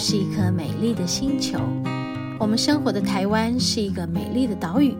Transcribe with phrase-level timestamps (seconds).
[0.00, 1.58] 是一颗美丽的星球，
[2.38, 4.94] 我们生活的台湾是一个美丽的岛屿。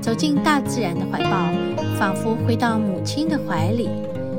[0.00, 1.52] 走进大自然的怀抱，
[1.98, 3.90] 仿佛回到母亲的怀里，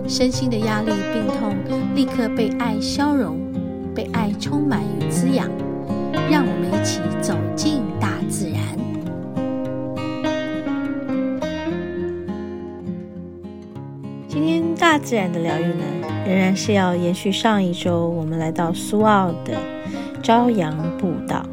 [0.07, 1.55] 身心的压力、病痛
[1.93, 3.37] 立刻被爱消融，
[3.93, 5.47] 被爱充满与滋养。
[6.27, 8.59] 让我们一起走进大自然。
[14.27, 15.83] 今天大自然的疗愈呢，
[16.25, 19.59] 仍然是要延续上一周我们来到苏澳的
[20.23, 21.45] 朝阳步道。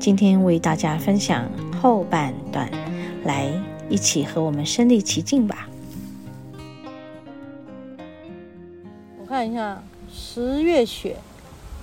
[0.00, 1.48] 今天为大家分享
[1.80, 2.68] 后半段。
[3.24, 3.48] 来，
[3.88, 5.68] 一起和我们身历其境吧。
[9.20, 9.80] 我看一下，
[10.12, 11.16] 十月雪，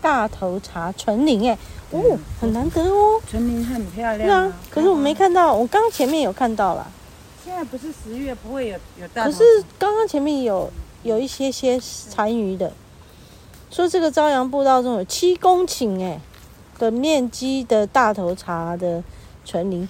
[0.02, 1.58] 大头茶纯林，哎，
[1.92, 3.22] 哦，很难得哦。
[3.30, 4.28] 纯林很漂亮。
[4.28, 6.86] 对啊，可是我没看到，我刚刚前面有看到了。
[7.46, 9.24] 现在不是十月，不会有有大。
[9.24, 9.44] 可是
[9.80, 10.70] 刚刚前面有
[11.06, 12.74] 有一些些残余的，
[13.70, 16.20] 说这个朝阳步道中有七公顷哎
[16.80, 19.04] 的面积的大头茶的
[19.46, 19.88] 纯林。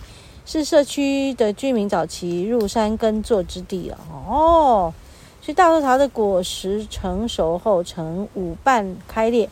[0.47, 4.93] 是社区的居民早期入山耕作之地了哦，
[5.41, 9.49] 所以大头茶的果实成熟后呈五瓣开裂，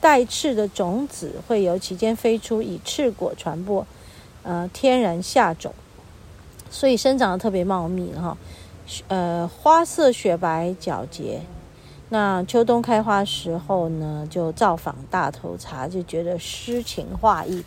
[0.00, 3.84] 带刺的种子会由其间飞出，以刺果传播，
[4.44, 5.74] 呃，天然下种，
[6.70, 8.38] 所以生长得特别茂密哈，
[9.08, 11.40] 呃，花色雪白皎洁。
[12.08, 17.64] 那秋冬开花时候呢，就造访大头茶，就觉得诗情画意，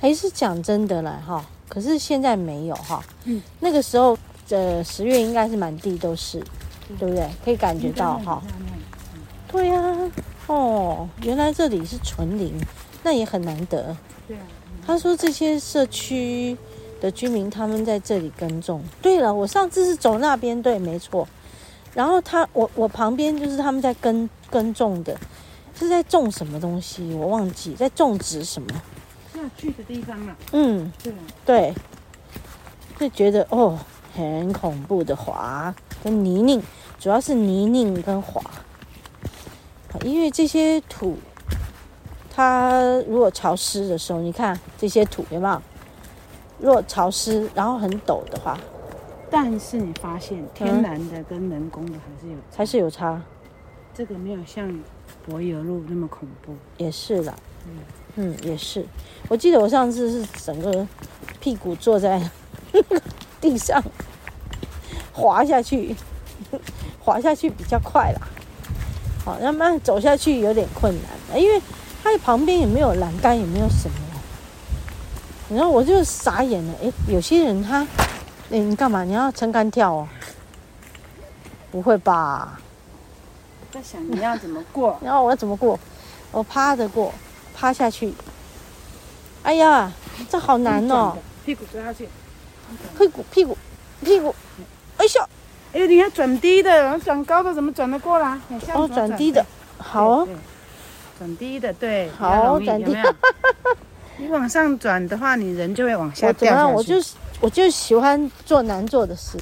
[0.00, 1.44] 还是讲真的了哈。
[1.68, 4.16] 可是现在没有哈，嗯，那个时候，
[4.48, 6.38] 呃，十月应该是满地都是，
[6.88, 7.28] 嗯、对不对？
[7.44, 8.42] 可以感觉到哈，
[9.48, 10.10] 对呀、啊，
[10.46, 12.54] 哦，原来这里是纯林，
[13.02, 13.96] 那也很难得。
[14.26, 14.42] 对啊，
[14.86, 16.56] 他说这些社区
[17.02, 18.80] 的居民他们在这里耕种。
[19.02, 21.26] 对了，我上次是走那边，对，没错。
[21.92, 25.18] 然后他，我我旁边就是他们在耕耕种的，
[25.76, 27.12] 是在种什么东西？
[27.12, 28.68] 我忘记在种植什么。
[29.58, 31.12] 去的地方嘛，嗯，对，
[31.44, 31.74] 对，
[32.96, 33.76] 就觉得哦，
[34.14, 35.74] 很恐怖的滑
[36.04, 36.62] 跟泥泞，
[37.00, 38.40] 主要是泥泞跟滑，
[40.04, 41.18] 因为这些土，
[42.32, 45.60] 它如果潮湿的时候，你看这些土有没有？
[46.62, 48.56] 如果潮湿然后很陡的话，
[49.28, 53.20] 但是你发现天然的跟人工的还是有，还是有差，
[53.92, 54.72] 这个没有像
[55.26, 57.34] 柏油路那么恐怖，也是啦，
[57.66, 57.72] 嗯。
[58.14, 58.84] 嗯，也是。
[59.28, 60.86] 我记得我上次是整个
[61.40, 62.22] 屁股坐在
[62.70, 63.02] 那 个
[63.40, 63.82] 地上
[65.14, 65.96] 滑下去，
[67.00, 68.20] 滑下去比较快啦。
[69.24, 70.94] 好，那么走下去有点困
[71.30, 71.58] 难，因为
[72.04, 73.96] 它的旁边也没有栏杆，也没有什么。
[75.54, 76.74] 然后我就傻眼了。
[76.82, 77.86] 哎，有些人他，
[78.50, 79.04] 哎，你干嘛？
[79.04, 80.08] 你要撑杆跳哦？
[81.70, 82.60] 不会吧？
[83.60, 84.98] 我在想你要怎么过？
[85.04, 85.78] 然后我要怎么过？
[86.30, 87.12] 我趴着过。
[87.54, 88.12] 趴下去，
[89.42, 89.92] 哎呀，
[90.28, 91.16] 这好难哦！
[91.44, 92.08] 屁股坐下去，
[92.98, 93.56] 屁股屁股
[94.00, 94.34] 屁股，
[94.96, 95.28] 哎呦，
[95.74, 98.40] 哎，你看转低的，转高的怎么转得过来？
[98.74, 99.44] 哦，转低的，
[99.78, 100.28] 好哦，
[101.18, 102.96] 转低的，对，好，转低。
[104.22, 106.68] 你往上转的话，你人就会往下掉。
[106.68, 106.94] 我就
[107.40, 109.36] 我就喜欢做难做的事，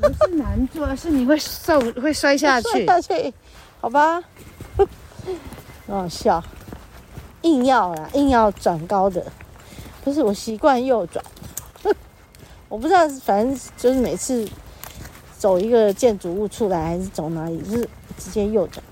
[0.00, 3.34] 不是难做，是你会受会摔下去，下去，
[3.80, 4.22] 好吧？
[5.86, 6.42] 很好笑。
[7.42, 9.24] 硬要啦，硬要转高的，
[10.04, 11.24] 不是我习惯右转，
[12.68, 14.48] 我不知道，反正就是每次
[15.36, 18.84] 走一个建筑物出来，还是走哪里，就是直接右转，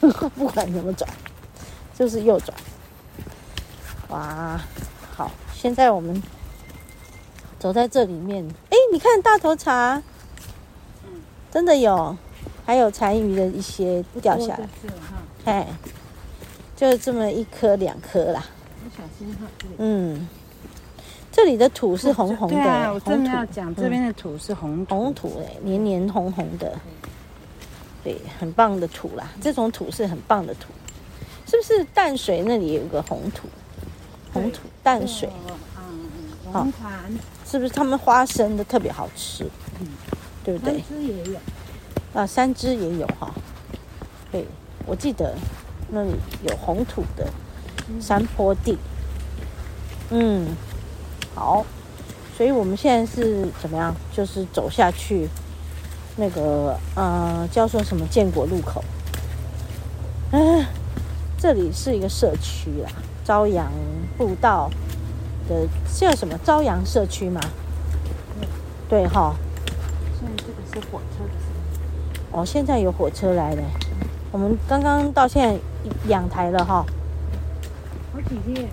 [0.34, 1.08] 不管怎么转，
[1.96, 2.52] 就是右转。
[4.10, 4.60] 哇，
[5.16, 6.22] 好，现在我们
[7.58, 10.02] 走在这里面，哎，你看大头茶，
[11.50, 12.16] 真的有，
[12.64, 14.68] 还有残余的一些掉下来，
[15.44, 15.66] 哎。
[16.76, 18.42] 就这么一颗两颗啦，
[18.96, 19.46] 小心哈。
[19.76, 20.26] 嗯，
[21.30, 26.74] 这里的土是红红的，对啊，我正要讲这边的土是红红土哎，黏黏红红的，
[28.02, 29.28] 对，很棒的土啦。
[29.42, 30.68] 这种土是很棒的土，
[31.46, 33.46] 是不是淡水那里有个红土？
[34.32, 35.28] 红土淡水，
[35.76, 36.92] 嗯，红团
[37.46, 39.44] 是不是他们花生的特别好吃？
[39.80, 39.86] 嗯，
[40.44, 40.74] 对不对？
[40.74, 41.40] 三芝也有
[42.14, 43.32] 啊，三只也有哈。
[44.32, 44.46] 对，
[44.86, 45.34] 我记得。
[45.92, 46.12] 那里
[46.48, 47.26] 有红土的
[48.00, 48.78] 山坡地，
[50.10, 50.46] 嗯，
[51.34, 51.66] 好，
[52.36, 53.92] 所以我们现在是怎么样？
[54.12, 55.28] 就是走下去，
[56.14, 58.84] 那个呃，叫做什么建国路口，
[60.30, 60.64] 嗯，
[61.36, 62.90] 这里是一个社区啦，
[63.30, 63.70] 朝阳
[64.18, 64.68] 步道
[65.48, 66.36] 的叫什么？
[66.44, 67.40] 朝阳社区吗？
[68.88, 69.36] 对哈。
[70.18, 71.30] 现在这个是火车的。
[72.32, 73.62] 哦，现在有火车来了。
[74.32, 75.56] 我们刚刚到现在
[76.08, 76.84] 两台了哈。
[78.12, 78.68] 好几天。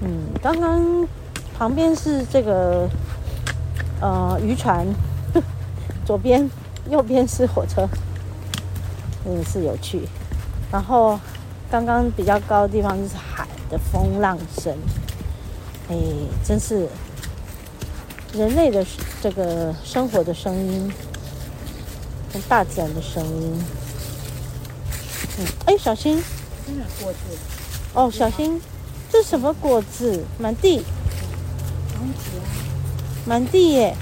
[0.00, 1.06] 嗯，刚刚
[1.56, 2.88] 旁边是这个
[4.00, 4.84] 呃渔船，
[6.04, 6.50] 左边
[6.90, 7.88] 右边是火车，
[9.24, 10.00] 嗯是有趣。
[10.72, 11.16] 然后
[11.70, 14.76] 刚刚比较高的地方就是海的风浪声，
[15.88, 15.96] 哎，
[16.44, 16.88] 真是
[18.32, 18.86] 人类的
[19.20, 20.92] 这个生活的声音，
[22.32, 23.64] 跟大自然的声音。
[25.38, 26.22] 嗯，哎，小心！
[26.66, 27.18] 真的果子。
[27.94, 28.60] 哦，小心！
[29.10, 30.24] 这什么果子？
[30.38, 30.84] 满地。
[31.94, 32.40] 芒果。
[33.26, 33.96] 满地耶！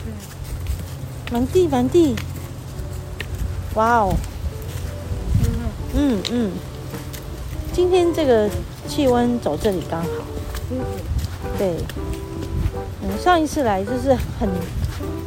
[1.33, 2.15] 满地满地。
[3.75, 4.15] 哇哦！
[5.95, 6.53] 嗯嗯。
[7.75, 8.49] 今天这个
[8.87, 10.09] 气温走这里刚好。
[10.71, 10.79] 嗯
[11.59, 11.75] 对。
[13.03, 14.49] 嗯，上一次来就是很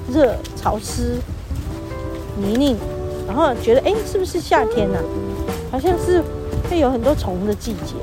[0.09, 1.17] 热、潮湿、
[2.37, 2.75] 泥泞，
[3.27, 4.97] 然后觉得哎，是不是夏天呢？
[5.69, 6.23] 好像是
[6.69, 7.95] 会有很多虫的季节。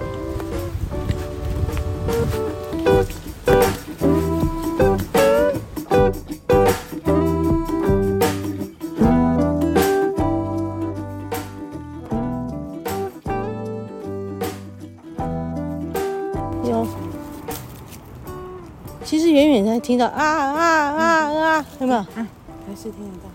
[19.94, 22.02] 听到啊啊啊啊，有没有？
[22.02, 23.30] 还是听得到。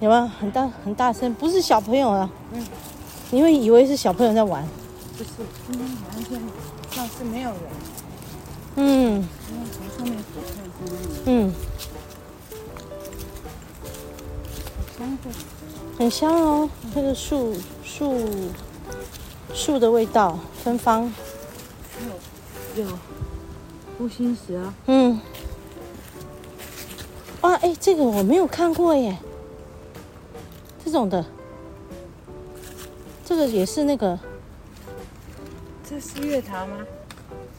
[0.00, 1.34] 有没有很大很大声？
[1.34, 2.64] 不是小朋友啊，嗯，
[3.30, 4.66] 你会以为是小朋友在玩。
[5.18, 5.28] 不是，
[5.70, 6.40] 今天
[6.88, 7.60] 好像是没有人。
[8.76, 9.16] 嗯。
[9.16, 10.46] 因为从上面俯瞰
[11.14, 11.52] 是嗯。
[14.96, 15.24] 好香的。
[15.98, 17.54] 很香哦，那个树
[17.84, 18.18] 树
[19.52, 21.12] 树的味道，芬芳。
[22.82, 22.88] 有。
[22.88, 22.98] 有。
[24.00, 24.74] 乌心石啊。
[24.86, 25.20] 嗯。
[27.40, 29.16] 哇，哎，这个我没有看过耶。
[30.84, 31.24] 这种的，
[33.24, 34.18] 这个也是那个，
[35.84, 36.78] 这是月桃吗？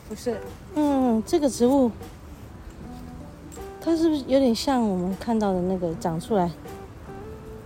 [0.07, 0.39] 不是。
[0.75, 1.91] 嗯，这个植物，
[3.79, 6.49] 它是不是有点像我们看到的那个长出来，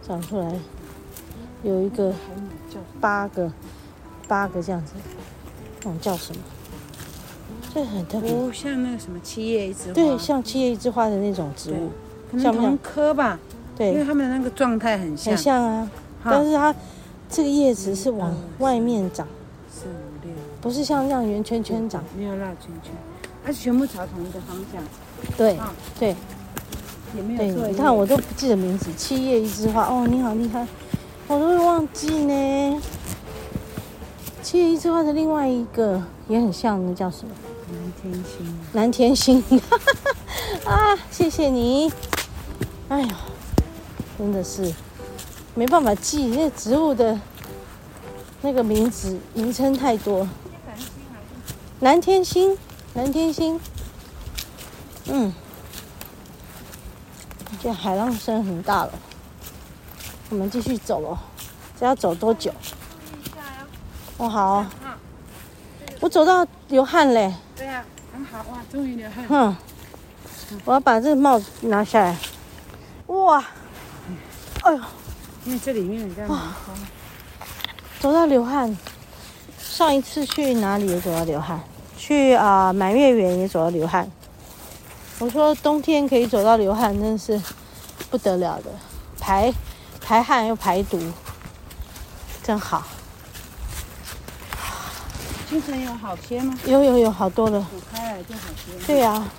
[0.05, 0.59] 长出来，
[1.63, 2.13] 有一个
[3.00, 3.51] 八个，
[4.27, 4.94] 八个这样子，
[5.77, 6.41] 那种叫什么？
[7.74, 9.94] 这很特别，像那个什么七叶一枝花。
[9.94, 11.90] 对，像七叶一枝花的那种植物，
[12.40, 13.40] 像同科吧。
[13.75, 15.90] 对，因为它们的那个状态很像，很像啊，
[16.24, 16.74] 但是它
[17.28, 19.28] 这个叶子是往外面长，
[19.68, 20.31] 四五六，
[20.62, 22.92] 不是像这样圆圈圈长，没有绕圈圈，
[23.44, 24.84] 它是全部朝同一个方向。
[25.36, 25.58] 对
[26.00, 26.16] 对，
[27.16, 27.68] 也没有错。
[27.68, 30.68] 你看我都不记得名字，七叶一枝花哦，你好厉害，
[31.28, 32.81] 我都会忘记呢。
[34.44, 37.34] 七叶一枝花的另外一个也很像，那叫什么？
[37.74, 38.60] 南天星。
[38.74, 39.44] 蓝天星，
[40.66, 41.92] 啊，谢谢你，
[42.90, 43.18] 哎呀。
[44.16, 44.72] 真的是
[45.56, 47.20] 没办法记那植物的
[48.42, 50.30] 那个名字名称太多。
[51.80, 52.56] 蓝天星，
[52.94, 53.60] 蓝天星，
[55.08, 55.34] 嗯，
[57.62, 58.92] 这海浪声很大了。
[60.30, 61.20] 我们继续走了，
[61.77, 62.53] 这要走多久？
[64.18, 64.65] 我，好，
[66.00, 67.32] 我走到流汗嘞。
[67.56, 69.24] 对呀，很好哇，终于流汗。
[69.30, 69.56] 嗯，
[70.65, 72.18] 我要把这个帽子拿下来。
[73.06, 73.46] 哇！
[74.63, 74.82] 哎呦，
[75.46, 76.42] 因为这里面比较凉
[78.00, 78.75] 走到流汗。
[79.60, 81.62] 上一次去哪里也走到流汗，
[81.96, 84.10] 去啊、呃、满月园也走到流汗。
[85.20, 87.39] 我说冬天可以走到流汗，真是
[88.10, 88.72] 不得了的，
[89.20, 89.53] 排
[90.01, 91.00] 排汗又排毒，
[92.42, 92.84] 真好。
[95.53, 96.57] 精神有好些吗？
[96.65, 97.60] 有有有好多了。
[97.69, 98.88] 补开了就好些。
[98.88, 99.31] 对呀、啊，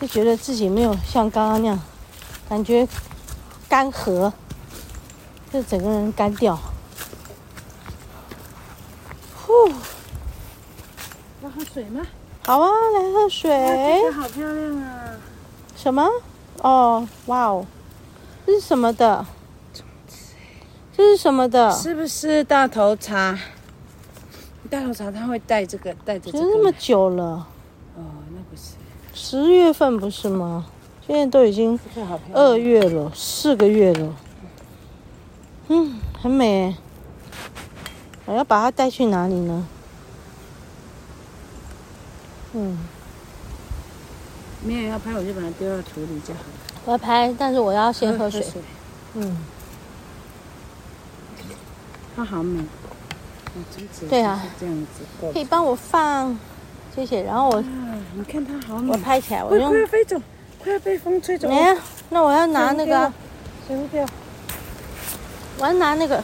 [0.00, 1.78] 就觉得自己没有像刚刚那样，
[2.48, 2.88] 感觉。
[3.68, 4.32] 干涸，
[5.52, 6.58] 就整个人干掉。
[9.36, 9.68] 呼，
[11.42, 12.00] 要喝水吗？
[12.46, 13.50] 好啊，来喝水。
[13.50, 15.16] 这个好漂亮啊！
[15.76, 16.08] 什么？
[16.62, 17.66] 哦，哇哦，
[18.46, 19.26] 这是什么的？
[20.96, 21.70] 这是什么的？
[21.70, 23.38] 是不是大头茶？
[24.70, 26.44] 大头茶它会带这个，带着这个。
[26.44, 27.46] 这么久了。
[27.96, 28.74] 哦，那不是。
[29.12, 30.66] 十月份不是吗？
[31.06, 31.78] 现在都已经
[32.32, 34.14] 二月了，四个月了，
[35.66, 36.76] 嗯，很美。
[38.26, 39.66] 我要把它带去哪里呢？
[42.52, 42.78] 嗯，
[44.62, 46.46] 没有要拍，我就把它丢到土里就好了。
[46.84, 48.40] 我要拍，但是我要先喝水。
[48.40, 48.62] 喝水
[49.14, 49.36] 嗯，
[52.14, 52.62] 它好美。
[54.08, 56.38] 对啊，这样子可以帮我放，
[56.94, 57.22] 谢谢。
[57.22, 57.60] 然后我，
[58.14, 59.70] 你看它好美，我拍起来，我用。
[59.70, 60.16] 快要飞走。
[60.62, 61.54] 快要被风吹走了。
[61.54, 61.76] 来呀，
[62.10, 63.12] 那我要拿那个。
[63.66, 64.06] 水壶掉。
[65.58, 66.22] 我要拿那个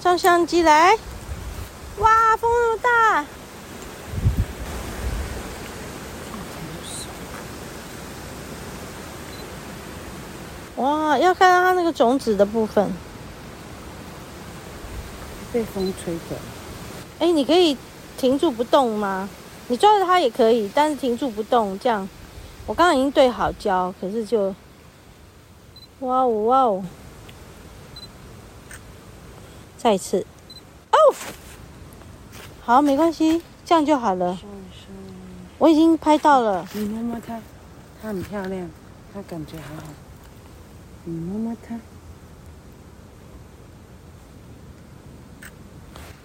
[0.00, 0.96] 照相机来。
[1.98, 3.24] 哇，风那么大！
[10.76, 12.90] 哇，要看到它那个种子的部分。
[15.52, 16.36] 被风吹走。
[17.18, 17.76] 哎，你可以
[18.16, 19.28] 停住不动吗？
[19.68, 22.08] 你抓着它也可以，但是停住不动，这样。
[22.66, 24.54] 我刚刚已经对好焦，可是就，
[26.00, 26.84] 哇哦哇哦！
[29.76, 30.26] 再一次，
[30.92, 30.96] 哦，
[32.62, 34.38] 好，没关系，这样就好了。
[35.58, 36.66] 我已经拍到了。
[36.72, 37.40] 你摸摸它，
[38.00, 38.70] 它很漂亮，
[39.12, 39.84] 它感觉很好。
[41.04, 41.78] 你摸摸它。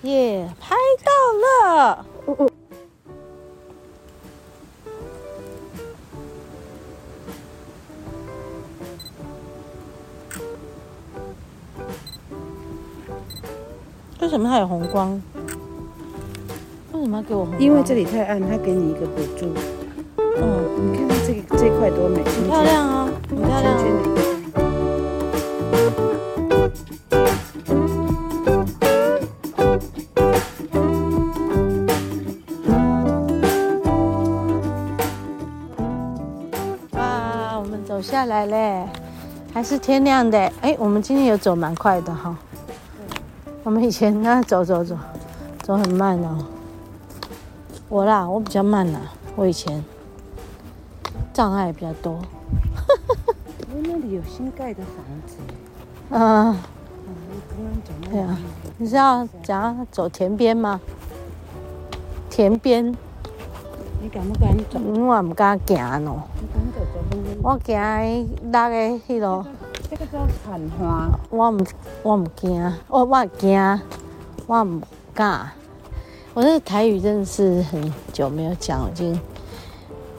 [0.06, 1.12] 耶，拍到
[1.74, 2.06] 了！
[14.22, 15.20] 为什么它有红光？
[16.94, 17.62] 为什么要给我红光？
[17.62, 19.48] 因为这里太暗，它给你一个补助。
[20.18, 24.15] 嗯，你看它这个这块多美，很漂亮啊，很漂亮啊。
[38.36, 38.86] 来嘞，
[39.54, 40.38] 还是天亮的。
[40.60, 42.36] 哎，我们今天有走蛮快的哈。
[43.64, 44.98] 我们以前那走走走，
[45.64, 46.46] 走很慢哦。
[47.88, 49.00] 我啦，我比较慢啦。
[49.38, 49.82] 我以前
[51.32, 52.20] 障碍比较多。
[53.74, 55.38] 我那里有新盖的房子。
[56.12, 56.58] 嗯。
[58.12, 58.38] 对啊，
[58.78, 60.82] 你是要讲走田边吗？
[62.30, 62.94] 田边。
[64.02, 64.78] 你敢不敢走？
[64.78, 66.18] 我唔敢行喏。
[67.42, 67.76] 我惊
[68.52, 69.46] 那个迄落，
[69.90, 71.10] 这个叫蚕花。
[71.30, 71.66] 我唔，
[72.02, 73.82] 我唔惊，我我惊，
[74.48, 74.82] 我唔
[75.14, 75.52] 敢。
[76.34, 79.20] 我这个台语真的是很久没有讲，已经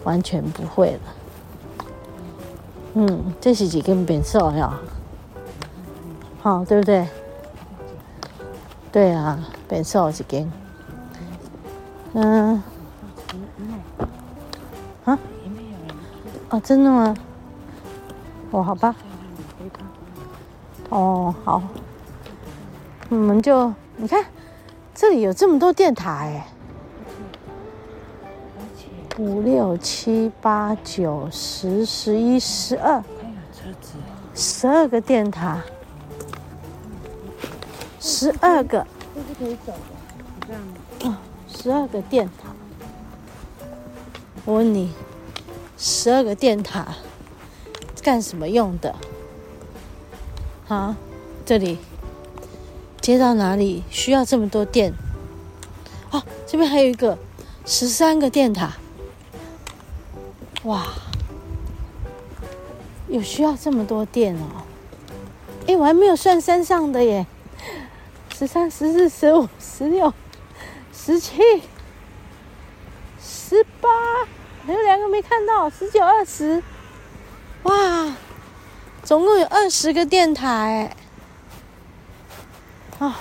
[0.04, 1.00] 完全不会了。
[2.94, 4.78] 嗯，这是几根变瘦呀，
[6.40, 7.06] 好，对不对？
[8.92, 10.50] 对啊，变瘦几根。
[12.14, 12.62] 嗯。
[16.56, 17.14] 哦，真的吗？
[18.50, 18.96] 哦，好吧。
[20.88, 21.62] 哦，好。
[23.10, 24.24] 我们就你看，
[24.94, 26.48] 这里有这么多电塔哎，
[29.18, 33.04] 五六七八九十十一十二，
[34.34, 35.60] 十二个电塔，
[38.00, 38.86] 十二个。
[39.14, 41.12] 这是可以走的，这样。
[41.12, 42.48] 啊，十二个电塔。
[44.46, 44.90] 我问你。
[45.78, 46.96] 十二个电塔
[48.02, 48.94] 干什么用的？
[50.68, 50.96] 啊，
[51.44, 51.78] 这里
[53.00, 54.92] 接到哪里需要这么多电？
[56.10, 57.18] 哦，这边还有一个
[57.64, 58.74] 十三个电塔。
[60.64, 60.86] 哇，
[63.08, 64.62] 有需要这么多电哦！
[65.68, 67.26] 哎，我还没有算山上的耶，
[68.36, 70.12] 十三、十四、十五、十六、
[70.92, 71.40] 十七、
[73.20, 73.88] 十八。
[74.66, 76.60] 还有两个没看到，十九、二十，
[77.62, 78.12] 哇，
[79.04, 80.96] 总共有二十个电塔哎！
[82.98, 83.16] 啊，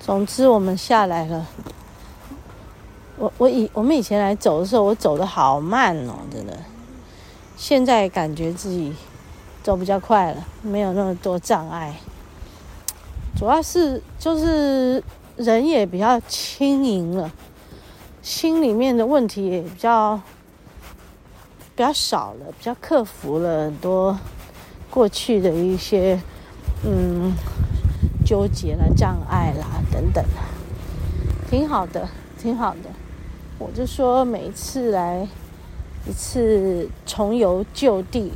[0.00, 1.46] 总之我们下来了。
[3.18, 6.58] 我我以我们以前来走的时候，我走的好慢哦，真的。
[7.56, 8.92] 现在感觉自己
[9.62, 11.94] 走比较快了，没有那么多障碍。
[13.38, 15.00] 主要是就是
[15.36, 17.30] 人也比较轻盈了。
[18.22, 20.16] 心里面的问题也比较
[21.76, 24.18] 比较少了，比较克服了很多
[24.90, 26.20] 过去的一些
[26.84, 27.32] 嗯
[28.24, 30.24] 纠结啦、障碍啦等等，
[31.50, 32.08] 挺好的，
[32.38, 32.90] 挺好的。
[33.58, 35.26] 我就说每一次来
[36.06, 38.32] 一次重游旧地，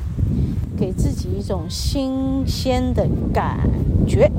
[0.79, 3.59] 给自己一种新鲜的感
[4.07, 4.31] 觉。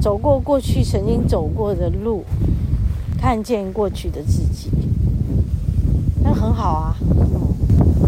[0.00, 2.24] 走过过去曾经走过的路，
[3.20, 4.70] 看见过去的自己，
[6.22, 6.96] 那很好啊。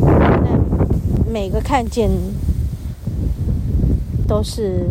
[0.01, 2.09] 那每个看见
[4.27, 4.91] 都是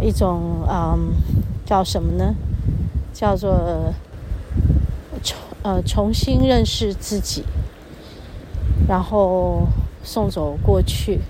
[0.00, 1.12] 一种嗯，
[1.66, 2.34] 叫什么呢？
[3.12, 3.92] 叫做
[5.22, 7.42] 重呃重新认识自己，
[8.86, 9.66] 然后
[10.04, 11.20] 送走过去，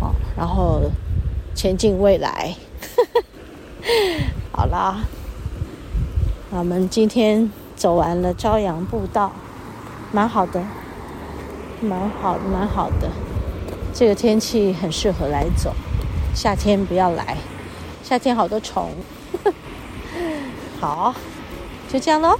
[0.00, 0.80] 好，然后
[1.54, 2.54] 前进未来。
[4.52, 5.04] 好啦，
[6.50, 9.32] 我们今天走完了朝阳步道，
[10.12, 10.62] 蛮好的，
[11.80, 13.10] 蛮好，蛮好的。
[13.92, 15.74] 这个天气很适合来走，
[16.34, 17.36] 夏天不要来，
[18.02, 18.90] 夏天好多虫。
[20.80, 21.14] 好，
[21.92, 22.38] 就这样喽。